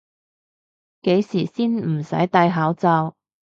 [1.03, 3.15] 幾時先唔使戴口罩？